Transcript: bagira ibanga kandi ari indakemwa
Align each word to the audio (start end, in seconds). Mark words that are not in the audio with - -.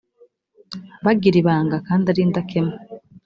bagira 1.05 1.35
ibanga 1.41 1.75
kandi 1.87 2.05
ari 2.11 2.21
indakemwa 2.25 2.77